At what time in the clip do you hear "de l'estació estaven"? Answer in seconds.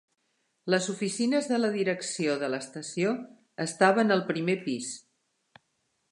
2.43-4.15